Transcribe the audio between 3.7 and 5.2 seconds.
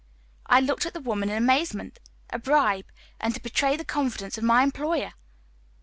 the confidence of my employer!